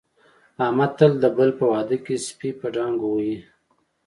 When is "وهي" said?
3.13-3.35